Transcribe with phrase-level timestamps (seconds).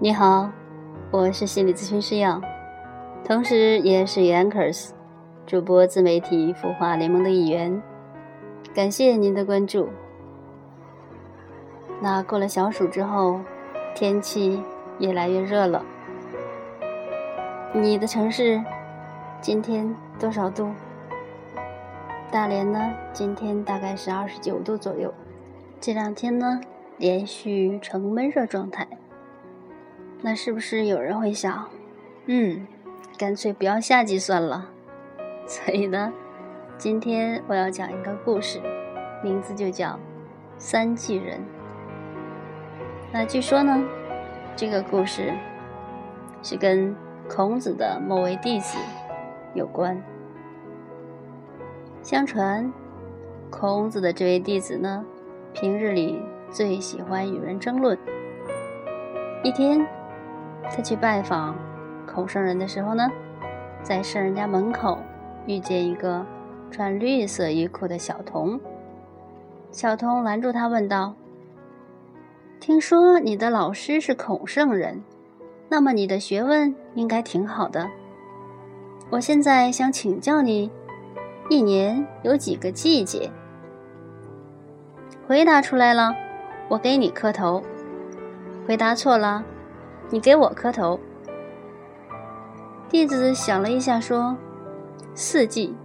[0.00, 0.48] 你好，
[1.10, 2.40] 我是心理咨询师杨，
[3.24, 4.90] 同时也是 Anchors
[5.44, 7.82] 主播自媒体孵化联盟的一员。
[8.72, 9.88] 感谢您的关注。
[12.00, 13.40] 那过了小暑之后，
[13.92, 14.62] 天气
[15.00, 15.84] 越来越热了。
[17.72, 18.62] 你的城市
[19.40, 20.70] 今天多少度？
[22.30, 22.94] 大连呢？
[23.12, 25.12] 今天大概是二十九度左右。
[25.80, 26.60] 这两天呢，
[26.98, 28.86] 连续呈闷热状态。
[30.20, 31.68] 那是不是有人会想，
[32.26, 32.66] 嗯，
[33.16, 34.68] 干脆不要夏季算了？
[35.46, 36.12] 所以呢，
[36.76, 38.60] 今天我要讲一个故事，
[39.22, 39.90] 名字就叫
[40.58, 41.38] 《三季人》。
[43.12, 43.82] 那据说呢，
[44.56, 45.32] 这个故事
[46.42, 46.94] 是跟
[47.28, 48.76] 孔子的某位弟子
[49.54, 50.02] 有关。
[52.02, 52.70] 相传，
[53.50, 55.04] 孔子的这位弟子呢，
[55.54, 56.20] 平日里
[56.50, 57.96] 最喜欢与人争论。
[59.44, 59.86] 一天。
[60.64, 61.56] 他去拜访
[62.06, 63.10] 孔圣人的时候呢，
[63.82, 64.98] 在圣人家门口
[65.46, 66.24] 遇见一个
[66.70, 68.60] 穿绿色衣裤的小童。
[69.70, 71.14] 小童拦住他，问道
[72.60, 75.02] ：“听说你的老师是孔圣人，
[75.68, 77.88] 那么你的学问应该挺好的。
[79.10, 80.70] 我现在想请教你，
[81.50, 83.30] 一年有几个季节？
[85.26, 86.14] 回答出来了，
[86.68, 87.62] 我给你磕头；
[88.66, 89.44] 回答错了。”
[90.10, 90.98] 你给我磕头。
[92.88, 94.36] 弟子想了一下，说
[95.14, 95.76] ：“四季。”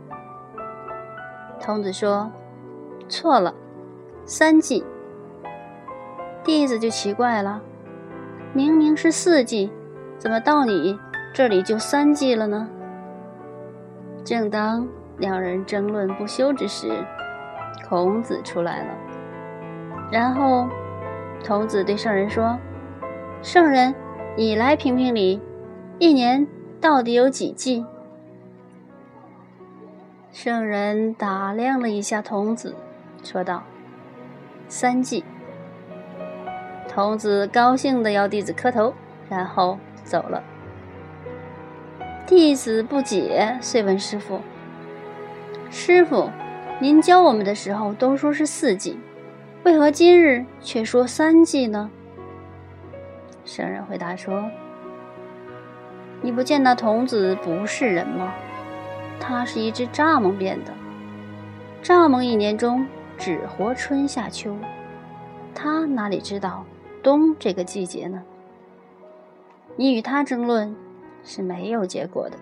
[1.60, 2.32] 童子说
[3.10, 3.54] ：“错了，
[4.26, 4.86] 三季。”
[6.44, 7.62] 弟子就奇怪了
[8.54, 9.72] ：“明明是四季，
[10.18, 10.98] 怎么到你
[11.34, 12.68] 这里就三季了呢？”
[14.24, 17.06] 正当两人争论不休之时，
[17.90, 18.90] 孔子出来了。
[20.10, 20.70] 然后，
[21.44, 22.58] 童子对圣人说
[23.44, 23.94] ：“圣人。”
[24.36, 25.40] 你来评评理，
[26.00, 26.48] 一年
[26.82, 27.86] 到底有几季？
[30.32, 32.76] 圣人打量了一下童子，
[33.24, 33.62] 说道
[34.68, 35.24] ：“三季。”
[36.90, 38.92] 童子高兴的要弟子磕头，
[39.30, 40.42] 然后走了。
[42.26, 44.42] 弟子不解，遂问师傅
[45.70, 46.32] ：“师傅，
[46.82, 48.98] 您教我们的时候都说是四季，
[49.62, 51.92] 为何今日却说三季呢？”
[53.46, 54.50] 圣人回答说
[56.22, 58.34] ：“你不见那童子不是人吗？
[59.20, 60.72] 他是一只蚱蜢变的。
[61.84, 62.88] 蚱蜢一年中
[63.18, 64.56] 只活春夏秋，
[65.54, 66.66] 他哪里知道
[67.02, 68.24] 冬这个季节呢？
[69.76, 70.76] 你与他争论
[71.24, 72.38] 是没有结果的。”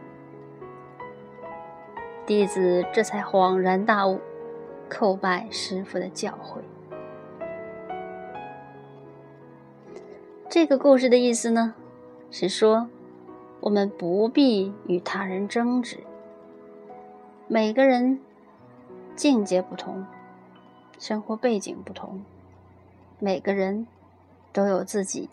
[2.27, 4.21] 弟子这才恍然大悟，
[4.89, 6.59] 叩拜师傅的教诲。
[10.51, 11.73] 这个故事的意思呢，
[12.29, 12.89] 是说
[13.61, 15.99] 我们不必与他人争执。
[17.47, 18.19] 每个人
[19.15, 20.05] 境界不同，
[20.99, 22.21] 生活背景不同，
[23.17, 23.87] 每个人
[24.51, 25.29] 都有自己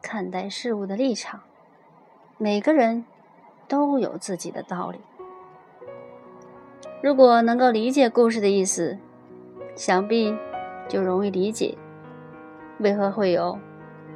[0.00, 1.40] 看待事物的立场，
[2.38, 3.04] 每个人
[3.66, 5.00] 都有自己的道理。
[7.02, 8.96] 如果能够理解故事的意思，
[9.74, 10.32] 想必
[10.88, 11.76] 就容易理解
[12.78, 13.58] 为何会有。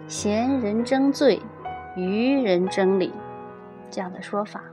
[0.08, 1.38] 贤人争罪，
[1.94, 3.12] 愚人争理，
[3.90, 4.64] 这样的说法。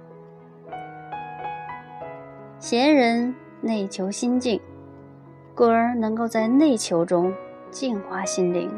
[2.57, 4.61] 贤人内求心境，
[5.53, 7.33] 故而能够在内求中
[7.69, 8.69] 净化心灵；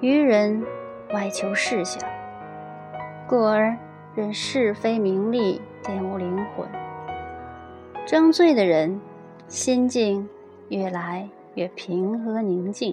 [0.00, 0.64] 愚人
[1.12, 2.02] 外求事想，
[3.28, 3.76] 故而
[4.16, 6.66] 任是非名利玷污灵魂。
[8.04, 9.00] 争罪的人，
[9.46, 10.28] 心境
[10.70, 12.92] 越来越平和宁静。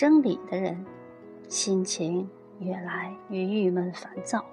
[0.00, 0.86] 争理的人，
[1.48, 4.44] 心情越来越郁闷烦躁。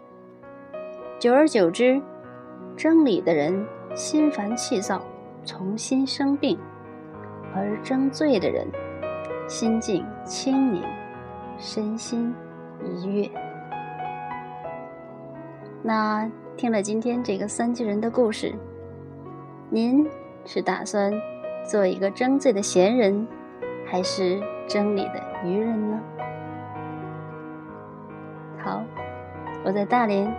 [1.19, 2.01] 久而久之，
[2.75, 3.63] 争理的人
[3.93, 5.05] 心烦气躁，
[5.45, 6.57] 重新生病；
[7.53, 8.67] 而争罪的人，
[9.47, 10.81] 心境清宁，
[11.59, 12.33] 身心
[12.81, 13.29] 愉悦。
[15.83, 16.27] 那
[16.57, 18.51] 听了今天这个三巨人的故事，
[19.69, 20.09] 您
[20.43, 21.13] 是打算
[21.63, 23.27] 做一个争罪的贤人，
[23.85, 24.41] 还是？
[24.67, 26.01] 真理的愚人呢？
[28.57, 28.83] 好，
[29.63, 30.35] 我在大连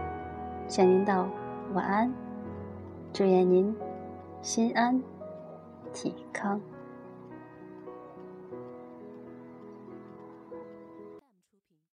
[0.66, 1.28] 向您道
[1.72, 2.12] 晚安，
[3.12, 3.72] 祝愿您
[4.42, 5.00] 心安
[5.92, 6.60] 体康。